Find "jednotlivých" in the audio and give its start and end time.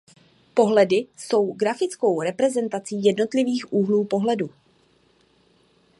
3.03-3.73